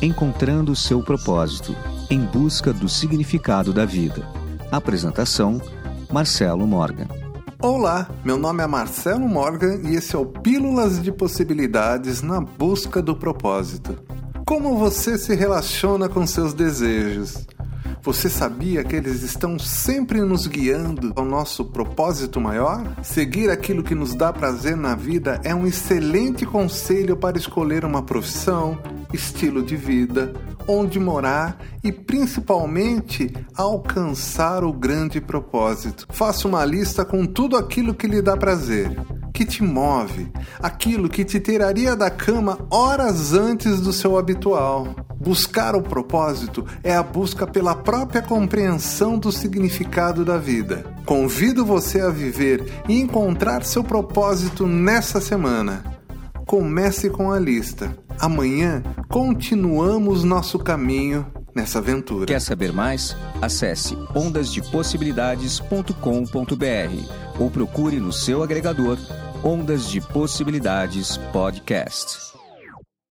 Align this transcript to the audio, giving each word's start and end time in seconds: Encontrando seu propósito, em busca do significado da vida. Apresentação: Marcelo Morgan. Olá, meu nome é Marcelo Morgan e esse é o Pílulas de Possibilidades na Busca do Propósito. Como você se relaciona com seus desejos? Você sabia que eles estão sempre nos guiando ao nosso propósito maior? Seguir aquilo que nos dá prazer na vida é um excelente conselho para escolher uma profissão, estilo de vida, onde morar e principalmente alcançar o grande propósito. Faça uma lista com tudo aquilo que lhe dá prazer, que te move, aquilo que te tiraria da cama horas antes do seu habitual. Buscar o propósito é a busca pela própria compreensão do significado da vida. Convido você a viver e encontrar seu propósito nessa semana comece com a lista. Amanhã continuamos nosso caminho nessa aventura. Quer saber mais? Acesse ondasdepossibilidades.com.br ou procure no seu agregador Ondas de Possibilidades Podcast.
Encontrando 0.00 0.76
seu 0.76 1.02
propósito, 1.02 1.74
em 2.08 2.20
busca 2.24 2.72
do 2.72 2.88
significado 2.88 3.72
da 3.72 3.84
vida. 3.84 4.24
Apresentação: 4.70 5.60
Marcelo 6.12 6.68
Morgan. 6.68 7.08
Olá, 7.60 8.08
meu 8.24 8.38
nome 8.38 8.62
é 8.62 8.66
Marcelo 8.68 9.28
Morgan 9.28 9.80
e 9.88 9.96
esse 9.96 10.14
é 10.14 10.18
o 10.18 10.24
Pílulas 10.24 11.02
de 11.02 11.10
Possibilidades 11.10 12.22
na 12.22 12.40
Busca 12.40 13.02
do 13.02 13.16
Propósito. 13.16 13.98
Como 14.46 14.78
você 14.78 15.18
se 15.18 15.34
relaciona 15.34 16.08
com 16.08 16.24
seus 16.24 16.54
desejos? 16.54 17.48
Você 18.00 18.30
sabia 18.30 18.84
que 18.84 18.94
eles 18.94 19.24
estão 19.24 19.58
sempre 19.58 20.20
nos 20.20 20.46
guiando 20.46 21.12
ao 21.16 21.24
nosso 21.24 21.64
propósito 21.64 22.40
maior? 22.40 22.84
Seguir 23.02 23.50
aquilo 23.50 23.82
que 23.82 23.96
nos 23.96 24.14
dá 24.14 24.32
prazer 24.32 24.76
na 24.76 24.94
vida 24.94 25.40
é 25.42 25.52
um 25.52 25.66
excelente 25.66 26.46
conselho 26.46 27.16
para 27.16 27.36
escolher 27.36 27.84
uma 27.84 28.02
profissão, 28.02 28.78
estilo 29.12 29.62
de 29.62 29.76
vida, 29.76 30.32
onde 30.66 30.98
morar 31.00 31.58
e 31.82 31.90
principalmente 31.92 33.32
alcançar 33.56 34.64
o 34.64 34.72
grande 34.72 35.20
propósito. 35.20 36.06
Faça 36.10 36.46
uma 36.46 36.64
lista 36.64 37.04
com 37.04 37.24
tudo 37.24 37.56
aquilo 37.56 37.94
que 37.94 38.06
lhe 38.06 38.20
dá 38.20 38.36
prazer, 38.36 38.90
que 39.32 39.44
te 39.46 39.62
move, 39.62 40.30
aquilo 40.60 41.08
que 41.08 41.24
te 41.24 41.40
tiraria 41.40 41.96
da 41.96 42.10
cama 42.10 42.58
horas 42.70 43.32
antes 43.32 43.80
do 43.80 43.92
seu 43.92 44.18
habitual. 44.18 44.94
Buscar 45.18 45.74
o 45.74 45.82
propósito 45.82 46.64
é 46.84 46.94
a 46.94 47.02
busca 47.02 47.46
pela 47.46 47.74
própria 47.74 48.22
compreensão 48.22 49.18
do 49.18 49.32
significado 49.32 50.24
da 50.24 50.38
vida. 50.38 50.84
Convido 51.04 51.64
você 51.64 52.00
a 52.00 52.08
viver 52.10 52.64
e 52.88 53.00
encontrar 53.00 53.64
seu 53.64 53.82
propósito 53.82 54.66
nessa 54.66 55.20
semana 55.20 55.97
comece 56.48 57.10
com 57.10 57.30
a 57.30 57.38
lista. 57.38 57.94
Amanhã 58.18 58.82
continuamos 59.10 60.24
nosso 60.24 60.58
caminho 60.58 61.26
nessa 61.54 61.78
aventura. 61.78 62.24
Quer 62.26 62.40
saber 62.40 62.72
mais? 62.72 63.14
Acesse 63.42 63.94
ondasdepossibilidades.com.br 64.14 65.92
ou 67.38 67.50
procure 67.50 68.00
no 68.00 68.10
seu 68.12 68.42
agregador 68.42 68.96
Ondas 69.44 69.88
de 69.90 70.00
Possibilidades 70.00 71.18
Podcast. 71.34 72.37